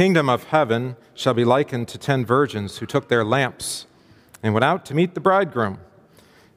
[0.00, 3.84] kingdom of heaven shall be likened to ten virgins who took their lamps
[4.42, 5.78] and went out to meet the bridegroom.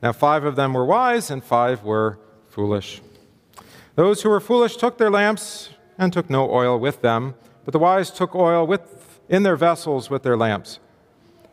[0.01, 2.17] Now, five of them were wise, and five were
[2.47, 3.01] foolish.
[3.95, 7.35] Those who were foolish took their lamps and took no oil with them,
[7.65, 10.79] but the wise took oil with, in their vessels with their lamps.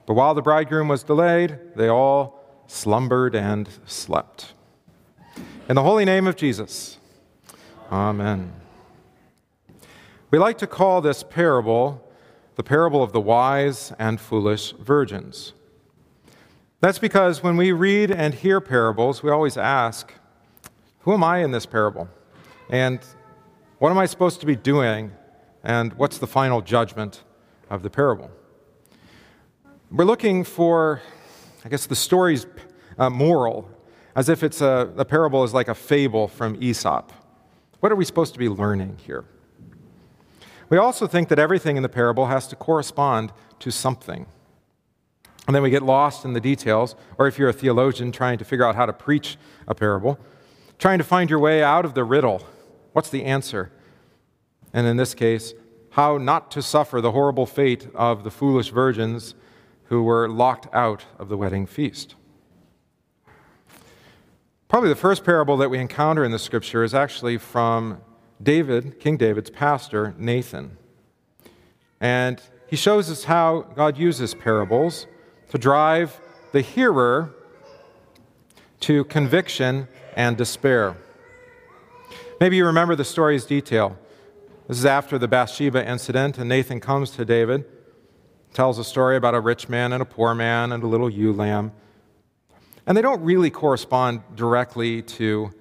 [0.06, 4.52] But while the bridegroom was delayed, they all slumbered and slept.
[5.68, 6.98] In the holy name of Jesus,
[7.90, 8.52] Amen.
[10.30, 12.06] We like to call this parable
[12.60, 15.54] the parable of the wise and foolish virgins.
[16.80, 20.12] That's because when we read and hear parables, we always ask,
[21.00, 22.06] Who am I in this parable?
[22.68, 23.00] And
[23.78, 25.12] what am I supposed to be doing?
[25.64, 27.24] And what's the final judgment
[27.70, 28.30] of the parable?
[29.90, 31.00] We're looking for,
[31.64, 32.46] I guess, the story's
[32.98, 33.70] uh, moral,
[34.14, 37.10] as if it's a, a parable is like a fable from Aesop.
[37.80, 39.24] What are we supposed to be learning here?
[40.70, 44.26] We also think that everything in the parable has to correspond to something.
[45.46, 48.44] And then we get lost in the details, or if you're a theologian trying to
[48.44, 50.18] figure out how to preach a parable,
[50.78, 52.46] trying to find your way out of the riddle.
[52.92, 53.72] What's the answer?
[54.72, 55.54] And in this case,
[55.90, 59.34] how not to suffer the horrible fate of the foolish virgins
[59.84, 62.14] who were locked out of the wedding feast.
[64.68, 68.00] Probably the first parable that we encounter in the scripture is actually from
[68.42, 70.76] David, King David's pastor, Nathan.
[72.00, 75.06] And he shows us how God uses parables
[75.50, 76.20] to drive
[76.52, 77.34] the hearer
[78.80, 80.96] to conviction and despair.
[82.40, 83.98] Maybe you remember the story's detail.
[84.66, 87.64] This is after the Bathsheba incident, and Nathan comes to David,
[88.54, 91.32] tells a story about a rich man and a poor man and a little ewe
[91.32, 91.72] lamb.
[92.86, 95.52] And they don't really correspond directly to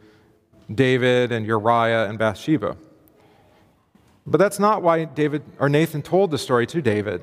[0.74, 2.78] David and Uriah and Bathsheba.
[4.26, 7.22] But that's not why David or Nathan told the story to David.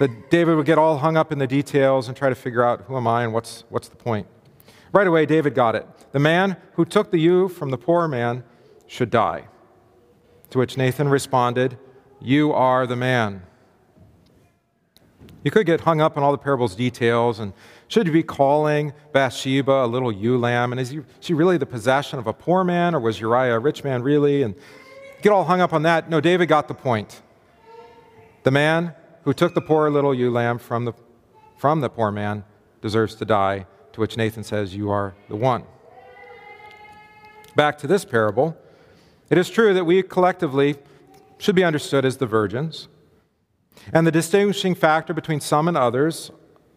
[0.00, 2.82] That David would get all hung up in the details and try to figure out
[2.82, 4.26] who am I and what's, what's the point.
[4.92, 5.86] Right away, David got it.
[6.12, 8.42] The man who took the ewe from the poor man
[8.86, 9.44] should die.
[10.50, 11.78] To which Nathan responded,
[12.20, 13.42] You are the man.
[15.42, 17.52] You could get hung up on all the parable's details and
[17.88, 20.72] should you be calling Bathsheba a little ewe lamb?
[20.72, 23.84] And is she really the possession of a poor man, or was Uriah a rich
[23.84, 24.42] man really?
[24.42, 24.54] And
[25.22, 26.08] get all hung up on that.
[26.08, 27.22] No, David got the point.
[28.42, 30.92] The man who took the poor little ewe lamb from the,
[31.56, 32.44] from the poor man
[32.80, 35.64] deserves to die, to which Nathan says, You are the one.
[37.56, 38.56] Back to this parable.
[39.30, 40.76] It is true that we collectively
[41.38, 42.88] should be understood as the virgins.
[43.92, 46.30] And the distinguishing factor between some and others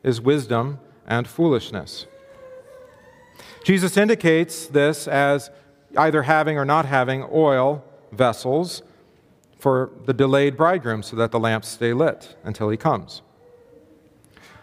[0.03, 2.05] is wisdom and foolishness.
[3.63, 5.49] Jesus indicates this as
[5.97, 8.81] either having or not having oil vessels
[9.57, 13.21] for the delayed bridegroom so that the lamps stay lit until he comes.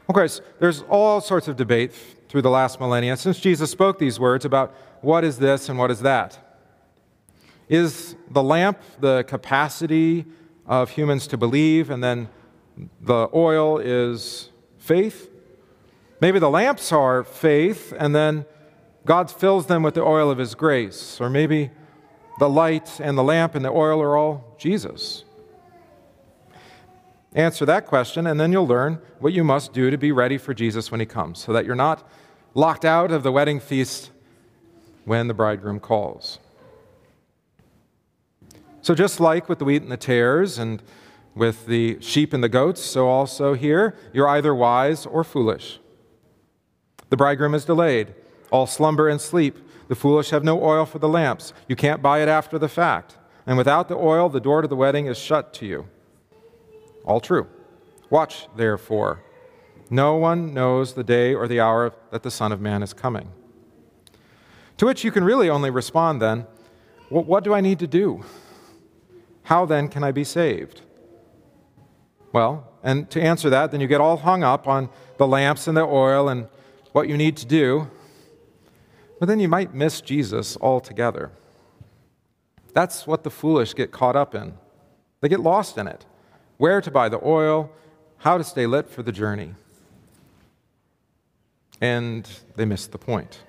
[0.08, 1.92] Of course, there's all sorts of debate
[2.28, 5.90] through the last millennia since Jesus spoke these words about what is this and what
[5.90, 6.38] is that.
[7.68, 10.26] Is the lamp the capacity
[10.66, 12.28] of humans to believe, and then
[13.00, 15.30] the oil is faith?
[16.20, 18.46] Maybe the lamps are faith, and then
[19.04, 21.20] God fills them with the oil of His grace.
[21.20, 21.70] Or maybe
[22.38, 25.24] the light and the lamp and the oil are all Jesus.
[27.34, 30.54] Answer that question, and then you'll learn what you must do to be ready for
[30.54, 32.08] Jesus when He comes, so that you're not
[32.54, 34.10] locked out of the wedding feast
[35.04, 36.38] when the bridegroom calls.
[38.82, 40.80] So, just like with the wheat and the tares, and
[41.34, 45.80] with the sheep and the goats, so also here, you're either wise or foolish.
[47.14, 48.12] The bridegroom is delayed.
[48.50, 49.56] All slumber and sleep.
[49.86, 51.52] The foolish have no oil for the lamps.
[51.68, 53.18] You can't buy it after the fact.
[53.46, 55.86] And without the oil, the door to the wedding is shut to you.
[57.04, 57.46] All true.
[58.10, 59.22] Watch, therefore.
[59.88, 63.30] No one knows the day or the hour that the Son of Man is coming.
[64.78, 66.48] To which you can really only respond then,
[67.10, 68.24] well, what do I need to do?
[69.44, 70.80] How then can I be saved?
[72.32, 75.76] Well, and to answer that, then you get all hung up on the lamps and
[75.76, 76.48] the oil and
[76.94, 77.90] what you need to do,
[79.18, 81.32] but then you might miss Jesus altogether.
[82.72, 84.54] That's what the foolish get caught up in.
[85.20, 86.06] They get lost in it.
[86.56, 87.72] Where to buy the oil,
[88.18, 89.54] how to stay lit for the journey.
[91.80, 93.40] And they miss the point.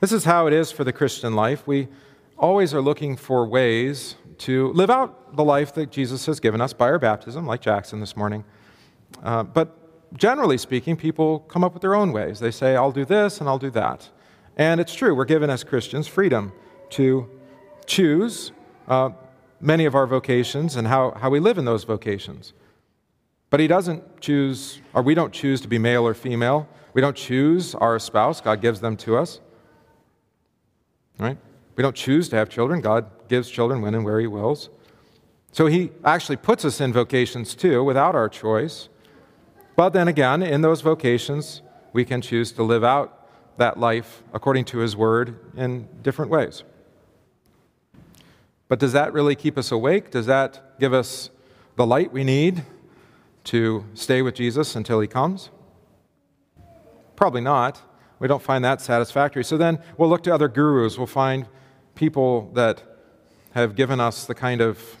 [0.00, 1.66] This is how it is for the Christian life.
[1.66, 1.88] We
[2.36, 6.74] always are looking for ways to live out the life that Jesus has given us
[6.74, 8.44] by our baptism, like Jackson this morning.
[9.22, 9.83] Uh, but
[10.16, 12.40] generally speaking, people come up with their own ways.
[12.40, 14.08] They say, I'll do this and I'll do that.
[14.56, 16.52] And it's true, we're given as Christians freedom
[16.90, 17.28] to
[17.86, 18.52] choose
[18.86, 19.10] uh,
[19.60, 22.52] many of our vocations and how, how we live in those vocations.
[23.50, 26.68] But He doesn't choose, or we don't choose to be male or female.
[26.92, 29.40] We don't choose our spouse, God gives them to us.
[31.18, 31.38] Right?
[31.76, 34.70] We don't choose to have children, God gives children when and where He wills.
[35.50, 38.88] So He actually puts us in vocations too without our choice.
[39.76, 41.62] But then again, in those vocations,
[41.92, 43.26] we can choose to live out
[43.56, 46.62] that life according to His Word in different ways.
[48.68, 50.10] But does that really keep us awake?
[50.10, 51.30] Does that give us
[51.76, 52.64] the light we need
[53.44, 55.50] to stay with Jesus until He comes?
[57.16, 57.80] Probably not.
[58.18, 59.44] We don't find that satisfactory.
[59.44, 60.96] So then we'll look to other gurus.
[60.96, 61.46] We'll find
[61.94, 62.82] people that
[63.52, 64.96] have given us the kind of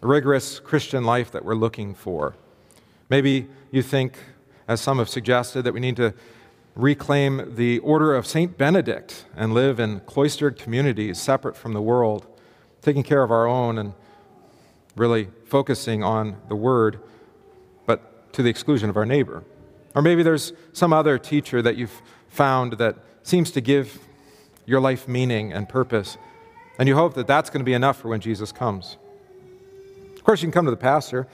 [0.00, 2.34] rigorous Christian life that we're looking for.
[3.10, 4.18] Maybe you think,
[4.66, 6.14] as some have suggested, that we need to
[6.74, 8.56] reclaim the order of St.
[8.56, 12.26] Benedict and live in cloistered communities separate from the world,
[12.82, 13.94] taking care of our own and
[14.94, 17.00] really focusing on the Word,
[17.86, 19.42] but to the exclusion of our neighbor.
[19.94, 23.98] Or maybe there's some other teacher that you've found that seems to give
[24.66, 26.18] your life meaning and purpose,
[26.78, 28.98] and you hope that that's going to be enough for when Jesus comes.
[30.14, 31.26] Of course, you can come to the pastor.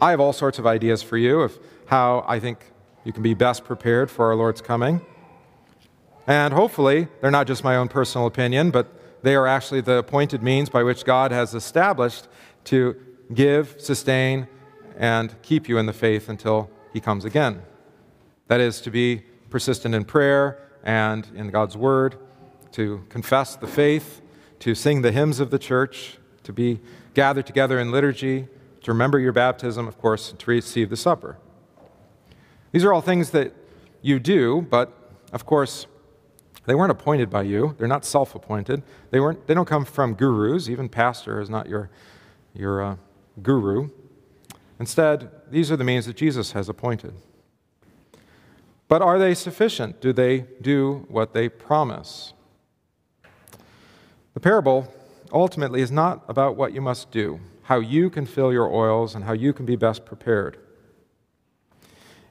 [0.00, 2.72] I have all sorts of ideas for you of how I think
[3.04, 5.00] you can be best prepared for our Lord's coming.
[6.26, 8.88] And hopefully, they're not just my own personal opinion, but
[9.22, 12.28] they are actually the appointed means by which God has established
[12.64, 12.96] to
[13.32, 14.48] give, sustain,
[14.96, 17.62] and keep you in the faith until He comes again.
[18.48, 22.16] That is, to be persistent in prayer and in God's Word,
[22.72, 24.20] to confess the faith,
[24.60, 26.80] to sing the hymns of the church, to be
[27.14, 28.48] gathered together in liturgy,
[28.84, 31.38] to remember your baptism, of course, to receive the supper.
[32.70, 33.52] These are all things that
[34.02, 34.92] you do, but
[35.32, 35.86] of course,
[36.66, 37.74] they weren't appointed by you.
[37.78, 38.82] They're not self appointed.
[39.10, 40.68] They, weren't, they don't come from gurus.
[40.68, 41.90] Even pastor is not your,
[42.54, 42.96] your uh,
[43.42, 43.88] guru.
[44.78, 47.14] Instead, these are the means that Jesus has appointed.
[48.86, 50.00] But are they sufficient?
[50.00, 52.34] Do they do what they promise?
[54.34, 54.92] The parable
[55.32, 59.24] ultimately is not about what you must do, how you can fill your oils, and
[59.24, 60.58] how you can be best prepared.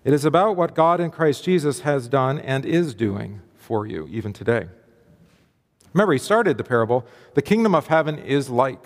[0.04, 4.08] It is about what God in Christ Jesus has done and is doing for you,
[4.12, 4.68] even today.
[5.94, 8.86] Remember, he started the parable the kingdom of heaven is like.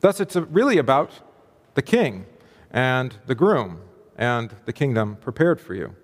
[0.00, 1.12] Thus, it's really about
[1.74, 2.26] the king
[2.70, 3.80] and the groom
[4.16, 5.94] and the kingdom prepared for you.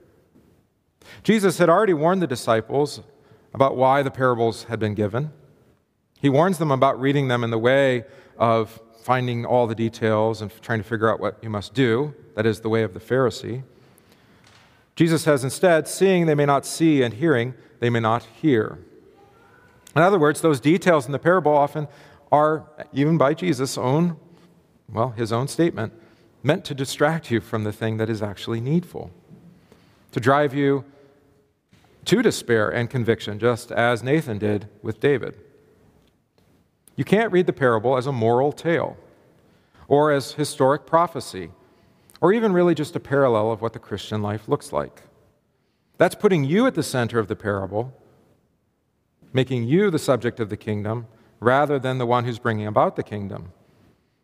[1.23, 3.01] Jesus had already warned the disciples
[3.55, 5.31] about why the parables had been given.
[6.21, 8.05] He warns them about reading them in the way
[8.39, 12.13] of finding all the details and trying to figure out what you must do.
[12.35, 13.63] That is the way of the Pharisee.
[14.97, 18.79] Jesus says instead, seeing they may not see, and hearing they may not hear.
[19.95, 21.87] In other words, those details in the parable often
[22.33, 24.17] are, even by Jesus' own,
[24.93, 25.93] well, his own statement,
[26.43, 29.13] meant to distract you from the thing that is actually needful,
[30.11, 30.85] to drive you
[32.07, 35.39] to despair and conviction, just as Nathan did with David.
[36.97, 38.97] You can't read the parable as a moral tale,
[39.87, 41.51] or as historic prophecy,
[42.21, 45.03] or even really just a parallel of what the Christian life looks like.
[45.99, 47.93] That's putting you at the center of the parable,
[49.33, 51.07] making you the subject of the kingdom,
[51.39, 53.53] rather than the one who's bringing about the kingdom,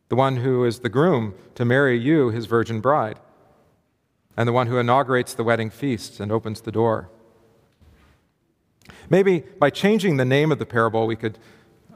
[0.08, 3.18] the one who is the groom to marry you, his virgin bride,
[4.34, 7.10] and the one who inaugurates the wedding feast and opens the door.
[9.10, 11.38] Maybe by changing the name of the parable, we could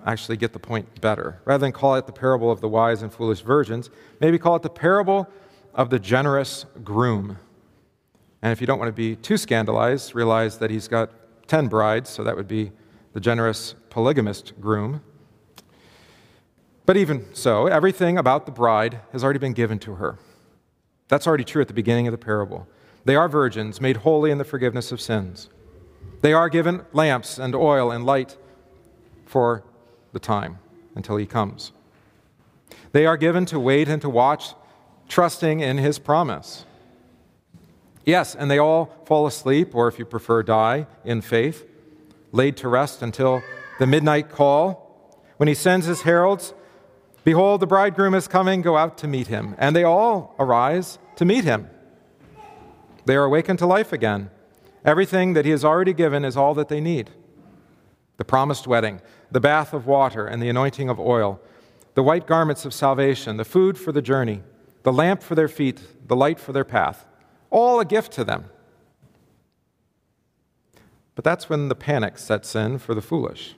[0.07, 1.41] actually get the point better.
[1.45, 4.63] Rather than call it the parable of the wise and foolish virgins, maybe call it
[4.63, 5.29] the parable
[5.75, 7.39] of the generous groom.
[8.41, 11.11] And if you don't want to be too scandalized, realize that he's got
[11.49, 12.73] 10 brides, so that would be
[13.13, 15.03] the generous polygamist groom.
[16.85, 20.19] But even so, everything about the bride has already been given to her.
[21.09, 22.69] That's already true at the beginning of the parable.
[23.05, 25.49] They are virgins, made holy in the forgiveness of sins.
[26.21, 28.37] They are given lamps and oil and light
[29.25, 29.65] for
[30.17, 30.59] the time
[30.95, 31.73] until he comes.
[32.93, 34.55] They are given to wait and to watch,
[35.09, 36.65] trusting in his promise.
[38.07, 41.67] Yes, and they all fall asleep, or if you prefer, die in faith,
[42.33, 43.43] laid to rest until
[43.79, 46.55] the midnight call, when he sends his heralds
[47.23, 49.57] Behold, the bridegroom is coming, go out to meet him.
[49.59, 51.69] And they all arise to meet him.
[53.05, 54.31] They are awakened to life again.
[54.85, 57.11] Everything that he has already given is all that they need
[58.17, 61.41] the promised wedding, the bath of water and the anointing of oil,
[61.95, 64.43] the white garments of salvation, the food for the journey,
[64.83, 67.07] the lamp for their feet, the light for their path,
[67.51, 68.47] all a gift to them.
[71.15, 73.57] But that's when the panic sets in for the foolish.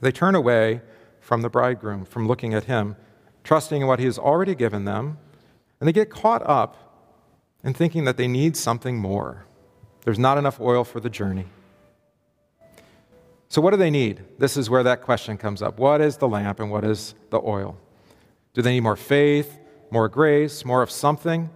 [0.00, 0.80] They turn away
[1.20, 2.96] from the bridegroom, from looking at him,
[3.44, 5.18] trusting in what he has already given them,
[5.78, 6.88] and they get caught up
[7.62, 9.44] in thinking that they need something more.
[10.04, 11.46] There's not enough oil for the journey.
[13.48, 14.22] So, what do they need?
[14.38, 15.78] This is where that question comes up.
[15.78, 17.78] What is the lamp and what is the oil?
[18.52, 19.58] Do they need more faith,
[19.90, 21.48] more grace, more of something?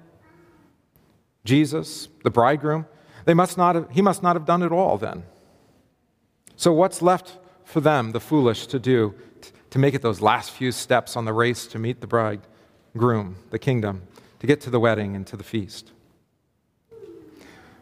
[1.44, 2.86] Jesus, the bridegroom,
[3.24, 5.24] they must not have, he must not have done it all then.
[6.56, 9.14] So, what's left for them, the foolish, to do
[9.70, 13.58] to make it those last few steps on the race to meet the bridegroom, the
[13.58, 14.02] kingdom,
[14.38, 15.92] to get to the wedding and to the feast?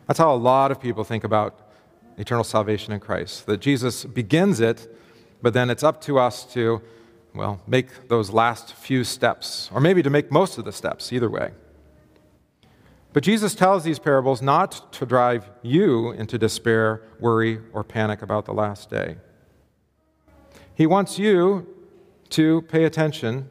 [0.07, 1.70] That's how a lot of people think about
[2.19, 3.47] eternal salvation in Christ.
[3.47, 4.95] That Jesus begins it,
[5.43, 6.83] but then it's up to us to,
[7.35, 11.29] well, make those last few steps, or maybe to make most of the steps, either
[11.29, 11.53] way.
[13.13, 18.45] But Jesus tells these parables not to drive you into despair, worry, or panic about
[18.45, 19.17] the last day.
[20.75, 21.67] He wants you
[22.31, 23.51] to pay attention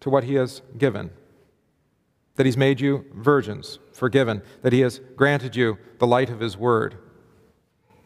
[0.00, 1.10] to what He has given
[2.36, 6.56] that He's made you virgins, forgiven, that He has granted you the light of His
[6.56, 6.96] word,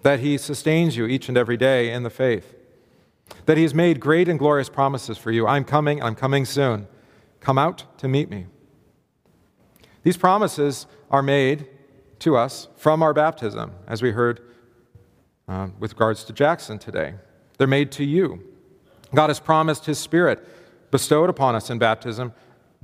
[0.03, 2.55] that He sustains you each and every day in the faith,
[3.47, 5.47] that He has made great and glorious promises for you.
[5.47, 6.87] I'm coming, I'm coming soon.
[7.41, 8.47] Come out to meet me.
[10.03, 11.69] These promises are made
[12.21, 14.41] to us from our baptism, as we heard
[15.49, 17.15] uh, with regards to Jackson today.
[17.59, 18.45] They're made to you.
[19.15, 20.47] God has promised His Spirit
[20.91, 22.33] bestowed upon us in baptism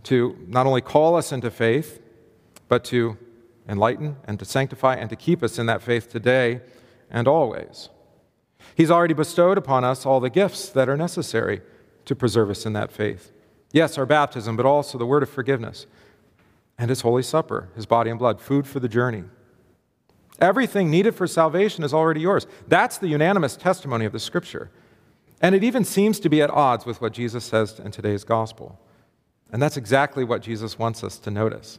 [0.04, 2.00] to not only call us into faith,
[2.68, 3.16] but to
[3.68, 6.60] enlighten and to sanctify and to keep us in that faith today
[7.14, 7.88] and always.
[8.74, 11.62] He's already bestowed upon us all the gifts that are necessary
[12.06, 13.30] to preserve us in that faith.
[13.72, 15.86] Yes, our baptism, but also the word of forgiveness
[16.76, 19.22] and his holy supper, his body and blood, food for the journey.
[20.40, 22.48] Everything needed for salvation is already yours.
[22.66, 24.72] That's the unanimous testimony of the scripture.
[25.40, 28.80] And it even seems to be at odds with what Jesus says in today's gospel.
[29.52, 31.78] And that's exactly what Jesus wants us to notice.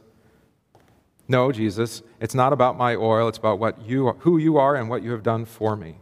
[1.28, 4.76] No, Jesus, it's not about my oil, it's about what you are, who you are
[4.76, 5.96] and what you have done for me.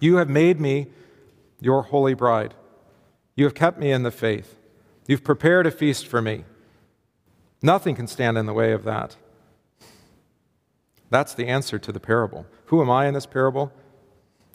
[0.00, 0.88] You have made me
[1.60, 2.54] your holy bride.
[3.36, 4.58] You have kept me in the faith.
[5.06, 6.44] You've prepared a feast for me.
[7.62, 9.16] Nothing can stand in the way of that.
[11.10, 12.46] That's the answer to the parable.
[12.66, 13.72] Who am I in this parable?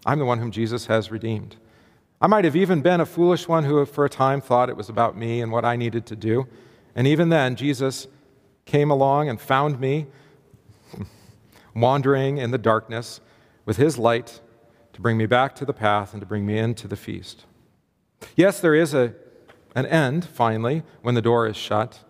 [0.05, 1.55] I'm the one whom Jesus has redeemed.
[2.19, 4.89] I might have even been a foolish one who, for a time, thought it was
[4.89, 6.47] about me and what I needed to do.
[6.95, 8.07] And even then, Jesus
[8.67, 10.05] came along and found me
[11.73, 13.19] wandering in the darkness
[13.65, 14.41] with his light
[14.93, 17.45] to bring me back to the path and to bring me into the feast.
[18.35, 19.13] Yes, there is a,
[19.75, 22.03] an end, finally, when the door is shut.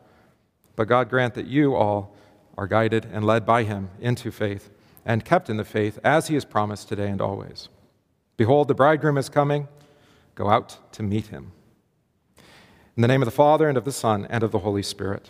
[0.75, 2.15] But God grant that you all
[2.57, 4.69] are guided and led by him into faith
[5.05, 7.69] and kept in the faith as he has promised today and always.
[8.35, 9.67] Behold, the bridegroom is coming.
[10.35, 11.51] Go out to meet him.
[12.95, 15.29] In the name of the Father, and of the Son, and of the Holy Spirit.